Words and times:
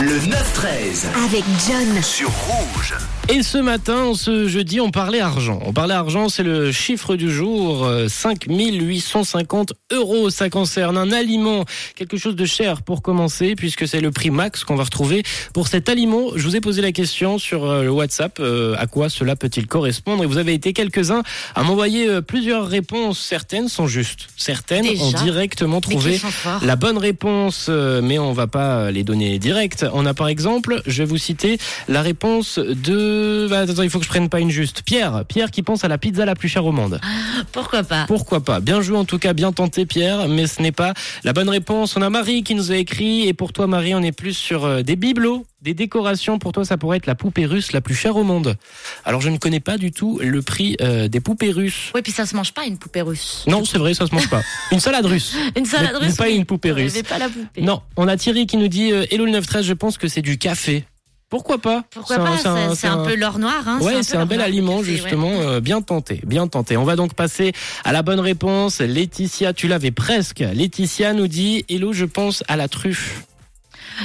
Le 0.00 0.16
9-13 0.20 1.06
avec 1.24 1.42
John. 1.66 2.02
sur 2.02 2.28
Rouge. 2.30 2.94
Et 3.30 3.42
ce 3.42 3.58
matin, 3.58 4.12
ce 4.14 4.48
jeudi, 4.48 4.80
on 4.80 4.90
parlait 4.90 5.20
argent. 5.20 5.60
On 5.66 5.74
parlait 5.74 5.92
argent, 5.92 6.30
c'est 6.30 6.42
le 6.44 6.72
chiffre 6.72 7.14
du 7.16 7.30
jour. 7.30 7.84
euh, 7.84 8.08
5850 8.08 9.74
euros. 9.92 10.30
Ça 10.30 10.48
concerne 10.48 10.96
un 10.96 11.12
aliment, 11.12 11.64
quelque 11.94 12.16
chose 12.16 12.36
de 12.36 12.46
cher 12.46 12.80
pour 12.80 13.02
commencer, 13.02 13.54
puisque 13.54 13.86
c'est 13.86 14.00
le 14.00 14.10
prix 14.12 14.30
max 14.30 14.64
qu'on 14.64 14.76
va 14.76 14.84
retrouver 14.84 15.24
pour 15.52 15.68
cet 15.68 15.90
aliment. 15.90 16.28
Je 16.36 16.42
vous 16.44 16.56
ai 16.56 16.60
posé 16.62 16.80
la 16.80 16.92
question 16.92 17.36
sur 17.38 17.66
euh, 17.66 17.82
le 17.82 17.90
WhatsApp, 17.90 18.38
euh, 18.40 18.74
à 18.78 18.86
quoi 18.86 19.10
cela 19.10 19.36
peut-il 19.36 19.66
correspondre? 19.66 20.22
Et 20.22 20.26
vous 20.26 20.38
avez 20.38 20.54
été 20.54 20.72
quelques-uns 20.72 21.22
à 21.54 21.62
m'envoyer 21.64 22.08
euh, 22.08 22.22
plusieurs 22.22 22.66
réponses. 22.66 23.18
Certaines 23.18 23.68
sont 23.68 23.86
justes. 23.88 24.28
Certaines 24.38 24.84
Déjà 24.84 25.04
ont 25.04 25.12
directement 25.24 25.82
trouvé 25.82 26.18
la 26.62 26.76
bonne 26.76 26.96
réponse, 26.98 27.66
euh, 27.68 28.00
mais 28.02 28.18
on 28.18 28.32
va 28.32 28.46
pas 28.46 28.90
les 28.90 29.04
donner 29.04 29.38
direct. 29.38 29.84
On 29.92 30.06
a 30.06 30.14
par 30.14 30.28
exemple, 30.28 30.82
je 30.86 31.02
vais 31.02 31.08
vous 31.08 31.18
citer 31.18 31.58
la 31.88 32.02
réponse 32.02 32.58
de. 32.58 33.46
Bah, 33.48 33.60
attends, 33.60 33.82
il 33.82 33.90
faut 33.90 33.98
que 33.98 34.04
je 34.04 34.10
prenne 34.10 34.28
pas 34.28 34.40
une 34.40 34.50
juste. 34.50 34.82
Pierre, 34.82 35.24
Pierre 35.26 35.50
qui 35.50 35.62
pense 35.62 35.84
à 35.84 35.88
la 35.88 35.98
pizza 35.98 36.24
la 36.24 36.34
plus 36.34 36.48
chère 36.48 36.64
au 36.64 36.72
monde. 36.72 37.00
Pourquoi 37.52 37.82
pas 37.82 38.04
Pourquoi 38.06 38.40
pas 38.40 38.60
Bien 38.60 38.80
joué 38.80 38.96
en 38.96 39.04
tout 39.04 39.18
cas, 39.18 39.32
bien 39.32 39.52
tenté 39.52 39.86
Pierre, 39.86 40.28
mais 40.28 40.46
ce 40.46 40.62
n'est 40.62 40.72
pas 40.72 40.94
la 41.24 41.32
bonne 41.32 41.48
réponse. 41.48 41.96
On 41.96 42.02
a 42.02 42.10
Marie 42.10 42.42
qui 42.42 42.54
nous 42.54 42.72
a 42.72 42.76
écrit, 42.76 43.28
et 43.28 43.32
pour 43.32 43.52
toi 43.52 43.66
Marie, 43.66 43.94
on 43.94 44.02
est 44.02 44.12
plus 44.12 44.34
sur 44.34 44.64
euh, 44.64 44.82
des 44.82 44.96
bibelots. 44.96 45.44
Des 45.60 45.74
décorations, 45.74 46.38
pour 46.38 46.52
toi, 46.52 46.64
ça 46.64 46.76
pourrait 46.76 46.98
être 46.98 47.06
la 47.06 47.16
poupée 47.16 47.44
russe 47.44 47.72
la 47.72 47.80
plus 47.80 47.96
chère 47.96 48.14
au 48.14 48.22
monde. 48.22 48.56
Alors, 49.04 49.20
je 49.20 49.28
ne 49.28 49.38
connais 49.38 49.58
pas 49.58 49.76
du 49.76 49.90
tout 49.90 50.20
le 50.22 50.40
prix 50.40 50.76
euh, 50.80 51.08
des 51.08 51.18
poupées 51.18 51.50
russes. 51.50 51.90
Oui, 51.96 52.02
puis 52.02 52.12
ça 52.12 52.26
se 52.26 52.36
mange 52.36 52.52
pas 52.54 52.64
une 52.64 52.78
poupée 52.78 53.02
russe. 53.02 53.42
Non, 53.48 53.64
c'est 53.64 53.78
vrai, 53.78 53.92
ça 53.92 54.06
se 54.06 54.14
mange 54.14 54.30
pas. 54.30 54.42
Une 54.70 54.78
salade 54.78 55.06
russe. 55.06 55.34
Une 55.56 55.64
salade 55.64 55.94
Mais- 55.94 55.98
mais 56.00 56.06
russe. 56.06 56.16
pas 56.16 56.26
oui. 56.26 56.36
une 56.36 56.44
poupée 56.44 56.70
russe. 56.70 56.92
mais 56.94 57.02
pas 57.02 57.18
la 57.18 57.28
poupée. 57.28 57.62
Non, 57.62 57.82
on 57.96 58.06
a 58.06 58.16
Thierry 58.16 58.46
qui 58.46 58.56
nous 58.56 58.68
dit 58.68 58.92
euh, 58.92 59.04
Hello 59.10 59.24
le 59.24 59.32
913, 59.32 59.64
je 59.66 59.72
pense 59.72 59.98
que 59.98 60.06
c'est 60.06 60.22
du 60.22 60.38
café. 60.38 60.84
Pourquoi 61.28 61.58
pas? 61.58 61.82
Pourquoi 61.90 62.16
C'est 62.16 62.22
un- 62.22 62.54
pas? 62.68 62.74
c'est 62.76 62.86
un- 62.86 63.04
peu 63.04 63.16
l'or 63.16 63.40
noir. 63.40 63.66
Hein, 63.66 63.80
Ouais, 63.82 64.04
c'est 64.04 64.16
un 64.16 64.26
bel 64.26 64.40
aliment 64.40 64.78
café, 64.78 64.90
ouais. 64.92 64.96
justement, 64.96 65.32
euh, 65.40 65.58
bien 65.60 65.82
tenté, 65.82 66.20
bien 66.24 66.46
tenté. 66.46 66.76
On 66.76 66.84
va 66.84 66.94
donc 66.94 67.14
passer 67.14 67.52
à 67.84 67.90
la 67.92 68.02
bonne 68.02 68.20
réponse. 68.20 68.78
Laetitia, 68.80 69.52
tu 69.52 69.66
l'avais 69.66 69.90
presque. 69.90 70.38
Laetitia 70.38 71.14
nous 71.14 71.26
dit 71.26 71.64
Hello, 71.68 71.92
je 71.92 72.04
pense 72.04 72.44
à 72.46 72.54
la 72.56 72.68
truffe. 72.68 73.24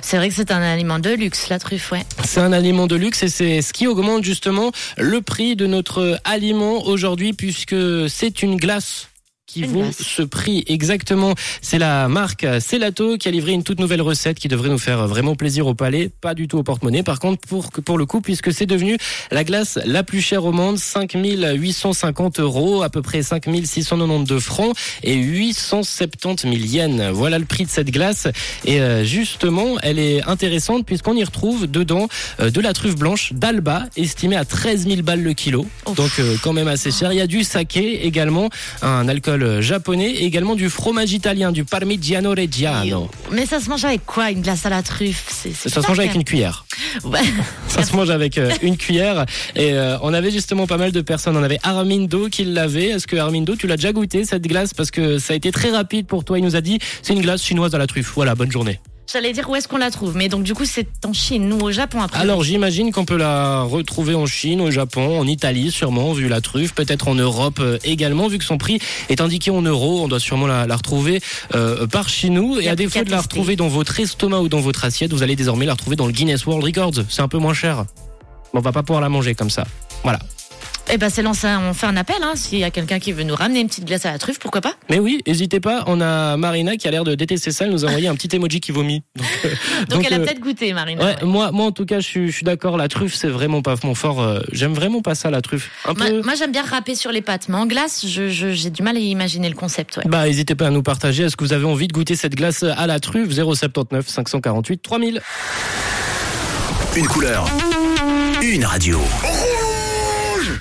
C'est 0.00 0.16
vrai 0.16 0.28
que 0.28 0.34
c'est 0.34 0.50
un 0.50 0.62
aliment 0.62 0.98
de 0.98 1.10
luxe, 1.10 1.48
la 1.48 1.58
truffe, 1.58 1.92
ouais. 1.92 2.04
C'est 2.24 2.40
un 2.40 2.52
aliment 2.52 2.86
de 2.86 2.96
luxe 2.96 3.22
et 3.22 3.28
c'est 3.28 3.60
ce 3.62 3.72
qui 3.72 3.86
augmente 3.86 4.24
justement 4.24 4.72
le 4.96 5.20
prix 5.20 5.56
de 5.56 5.66
notre 5.66 6.18
aliment 6.24 6.84
aujourd'hui 6.86 7.32
puisque 7.32 7.76
c'est 8.08 8.42
une 8.42 8.56
glace 8.56 9.08
qui 9.46 9.64
vaut 9.64 9.84
ce 9.92 10.22
prix 10.22 10.64
exactement. 10.66 11.34
C'est 11.60 11.78
la 11.78 12.08
marque 12.08 12.46
Celato 12.60 13.18
qui 13.18 13.28
a 13.28 13.30
livré 13.30 13.52
une 13.52 13.64
toute 13.64 13.80
nouvelle 13.80 14.00
recette 14.00 14.38
qui 14.38 14.48
devrait 14.48 14.68
nous 14.68 14.78
faire 14.78 15.06
vraiment 15.06 15.34
plaisir 15.34 15.66
au 15.66 15.74
palais, 15.74 16.10
pas 16.20 16.34
du 16.34 16.48
tout 16.48 16.58
au 16.58 16.62
porte-monnaie. 16.62 17.02
Par 17.02 17.18
contre, 17.18 17.46
pour 17.46 17.70
pour 17.70 17.98
le 17.98 18.06
coup, 18.06 18.20
puisque 18.20 18.52
c'est 18.52 18.66
devenu 18.66 18.96
la 19.30 19.44
glace 19.44 19.78
la 19.84 20.02
plus 20.02 20.20
chère 20.20 20.44
au 20.44 20.52
monde, 20.52 20.78
5850 20.78 22.40
euros, 22.40 22.82
à 22.82 22.90
peu 22.90 23.02
près 23.02 23.22
5692 23.22 24.42
francs 24.42 24.76
et 25.02 25.14
870 25.14 26.42
000 26.42 26.54
yens. 26.54 27.10
Voilà 27.12 27.38
le 27.38 27.44
prix 27.44 27.64
de 27.64 27.70
cette 27.70 27.90
glace. 27.90 28.28
Et 28.64 28.80
euh, 28.80 29.04
justement, 29.04 29.76
elle 29.82 29.98
est 29.98 30.22
intéressante 30.28 30.86
puisqu'on 30.86 31.16
y 31.16 31.24
retrouve 31.24 31.66
dedans 31.66 32.08
euh, 32.40 32.50
de 32.50 32.60
la 32.60 32.72
truffe 32.72 32.96
blanche 32.96 33.32
d'Alba, 33.32 33.86
estimée 33.96 34.36
à 34.36 34.44
13 34.44 34.86
000 34.86 35.02
balles 35.02 35.22
le 35.22 35.32
kilo. 35.32 35.66
Donc 35.96 36.10
euh, 36.18 36.36
quand 36.42 36.52
même 36.52 36.68
assez 36.68 36.90
cher. 36.90 37.12
Il 37.12 37.18
y 37.18 37.20
a 37.20 37.26
du 37.26 37.42
saké 37.42 38.06
également, 38.06 38.48
un 38.82 39.08
alcool 39.08 39.31
euh, 39.40 39.62
japonais, 39.62 40.10
et 40.10 40.24
également 40.24 40.54
du 40.54 40.68
fromage 40.68 41.12
italien, 41.12 41.52
du 41.52 41.64
Parmigiano 41.64 42.30
Reggiano. 42.30 43.08
Mais 43.30 43.46
ça 43.46 43.60
se 43.60 43.68
mange 43.68 43.84
avec 43.84 44.04
quoi 44.04 44.30
Une 44.30 44.42
glace 44.42 44.66
à 44.66 44.70
la 44.70 44.82
truffe? 44.82 45.24
C'est- 45.30 45.52
c'est 45.54 45.68
Ça 45.68 45.80
se 45.82 45.88
mange 45.88 45.98
avec 46.00 46.14
une 46.14 46.24
cuillère. 46.24 46.64
Ouais. 47.04 47.20
Ça 47.68 47.84
se 47.84 47.96
mange 47.96 48.10
avec 48.10 48.36
euh, 48.36 48.50
une 48.60 48.76
cuillère. 48.76 49.24
Et 49.56 49.72
euh, 49.72 49.96
on 50.02 50.12
avait 50.12 50.30
justement 50.30 50.66
pas 50.66 50.76
mal 50.76 50.92
de 50.92 51.00
personnes. 51.00 51.36
On 51.36 51.42
avait 51.42 51.58
Armindo 51.62 52.28
qui 52.28 52.44
l'avait. 52.44 52.88
Est-ce 52.88 53.06
que 53.06 53.16
Armindo, 53.16 53.56
tu 53.56 53.66
l'as 53.66 53.76
déjà 53.76 53.92
goûté 53.92 54.24
cette 54.26 54.42
glace? 54.46 54.74
Parce 54.74 54.90
que 54.90 55.18
ça 55.18 55.32
a 55.32 55.36
été 55.36 55.50
très 55.52 55.70
rapide 55.70 56.06
pour 56.06 56.24
toi. 56.24 56.38
Il 56.38 56.44
nous 56.44 56.54
a 56.56 56.60
dit 56.60 56.78
c'est 57.00 57.14
une 57.14 57.22
glace 57.22 57.42
chinoise 57.42 57.74
à 57.74 57.78
la 57.78 57.86
truffe. 57.86 58.12
Voilà, 58.14 58.34
bonne 58.34 58.52
journée. 58.52 58.78
J'allais 59.10 59.32
dire 59.32 59.48
où 59.50 59.56
est-ce 59.56 59.68
qu'on 59.68 59.78
la 59.78 59.90
trouve, 59.90 60.16
mais 60.16 60.28
donc 60.28 60.42
du 60.42 60.54
coup 60.54 60.64
c'est 60.64 60.86
en 61.04 61.12
Chine, 61.12 61.48
nous 61.48 61.58
au 61.58 61.70
Japon 61.70 62.00
après. 62.00 62.20
Alors 62.20 62.44
j'imagine 62.44 62.92
qu'on 62.92 63.04
peut 63.04 63.16
la 63.16 63.62
retrouver 63.62 64.14
en 64.14 64.26
Chine, 64.26 64.60
au 64.60 64.70
Japon, 64.70 65.18
en 65.18 65.26
Italie 65.26 65.70
sûrement, 65.70 66.12
vu 66.12 66.28
la 66.28 66.40
truffe, 66.40 66.72
peut-être 66.72 67.08
en 67.08 67.14
Europe 67.14 67.58
euh, 67.60 67.78
également, 67.84 68.28
vu 68.28 68.38
que 68.38 68.44
son 68.44 68.58
prix 68.58 68.78
est 69.08 69.20
indiqué 69.20 69.50
en 69.50 69.60
euros, 69.62 70.02
on 70.02 70.08
doit 70.08 70.20
sûrement 70.20 70.46
la, 70.46 70.66
la 70.66 70.76
retrouver 70.76 71.20
euh, 71.54 71.86
par 71.86 72.08
chez 72.08 72.30
nous. 72.30 72.58
Et 72.60 72.68
à 72.68 72.76
défaut 72.76 73.04
de 73.04 73.10
la 73.10 73.18
tester. 73.18 73.34
retrouver 73.34 73.56
dans 73.56 73.68
votre 73.68 73.98
estomac 73.98 74.40
ou 74.40 74.48
dans 74.48 74.60
votre 74.60 74.84
assiette, 74.84 75.12
vous 75.12 75.22
allez 75.22 75.36
désormais 75.36 75.66
la 75.66 75.72
retrouver 75.72 75.96
dans 75.96 76.06
le 76.06 76.12
Guinness 76.12 76.46
World 76.46 76.64
Records. 76.64 77.04
C'est 77.08 77.22
un 77.22 77.28
peu 77.28 77.38
moins 77.38 77.54
cher. 77.54 77.84
Mais 78.54 78.60
on 78.60 78.62
va 78.62 78.72
pas 78.72 78.82
pouvoir 78.82 79.00
la 79.00 79.08
manger 79.08 79.34
comme 79.34 79.50
ça. 79.50 79.64
Voilà. 80.04 80.20
Eh 80.90 80.98
ben 80.98 81.08
c'est 81.08 81.22
lancé, 81.22 81.46
on 81.48 81.72
fait 81.72 81.86
un 81.86 81.96
appel, 81.96 82.16
hein, 82.22 82.32
s'il 82.34 82.58
y 82.58 82.64
a 82.64 82.70
quelqu'un 82.70 82.98
qui 82.98 83.12
veut 83.12 83.22
nous 83.22 83.34
ramener 83.36 83.60
une 83.60 83.68
petite 83.68 83.86
glace 83.86 84.04
à 84.04 84.10
la 84.12 84.18
truffe, 84.18 84.38
pourquoi 84.38 84.60
pas? 84.60 84.74
Mais 84.90 84.98
oui, 84.98 85.22
n'hésitez 85.26 85.58
pas, 85.60 85.84
on 85.86 86.00
a 86.02 86.36
Marina 86.36 86.76
qui 86.76 86.86
a 86.86 86.90
l'air 86.90 87.04
de 87.04 87.14
détester 87.14 87.50
ça, 87.50 87.64
elle 87.64 87.70
nous 87.70 87.84
a 87.86 87.88
envoyé 87.88 88.08
un 88.08 88.14
petit 88.14 88.34
emoji 88.36 88.60
qui 88.60 88.72
vomit. 88.72 89.02
Donc, 89.16 89.26
euh, 89.44 89.48
Donc, 89.88 89.88
donc, 90.02 90.06
elle 90.06 90.14
a 90.14 90.16
euh, 90.18 90.24
peut-être 90.24 90.40
goûté, 90.40 90.72
Marina. 90.74 91.02
Ouais, 91.02 91.16
ouais. 91.16 91.24
moi, 91.26 91.50
moi 91.52 91.66
en 91.66 91.72
tout 91.72 91.86
cas, 91.86 92.00
je 92.00 92.06
suis, 92.06 92.26
je 92.28 92.32
suis 92.36 92.44
d'accord. 92.44 92.76
La 92.76 92.88
truffe, 92.88 93.14
c'est 93.14 93.28
vraiment 93.28 93.62
pas 93.62 93.76
mon 93.84 93.94
fort. 93.94 94.20
euh, 94.20 94.40
J'aime 94.52 94.74
vraiment 94.74 95.00
pas 95.00 95.14
ça, 95.14 95.30
la 95.30 95.40
truffe. 95.40 95.70
Un 95.86 95.94
Moi, 95.94 96.06
peu. 96.08 96.22
moi, 96.22 96.34
j'aime 96.34 96.52
bien 96.52 96.62
râper 96.64 96.94
sur 96.94 97.10
les 97.12 97.22
pâtes, 97.22 97.48
mais 97.48 97.56
en 97.56 97.66
glace, 97.66 98.04
je- 98.06 98.28
je- 98.28 98.52
j'ai 98.52 98.70
du 98.70 98.82
mal 98.82 98.96
à 98.96 99.00
imaginer 99.00 99.48
le 99.48 99.54
concept. 99.56 99.96
Ouais. 99.98 100.02
Bah, 100.06 100.26
n'hésitez 100.26 100.54
pas 100.56 100.66
à 100.66 100.70
nous 100.70 100.82
partager. 100.82 101.22
Est-ce 101.24 101.36
que 101.36 101.44
vous 101.44 101.52
avez 101.54 101.64
envie 101.64 101.88
de 101.88 101.92
goûter 101.92 102.16
cette 102.16 102.34
glace 102.34 102.64
à 102.64 102.86
la 102.86 103.00
truffe? 103.00 103.30
079 103.32 104.08
548 104.08 104.82
3000. 104.82 105.22
Une 106.96 107.06
couleur. 107.06 107.46
Une 108.42 108.64
radio. 108.66 109.00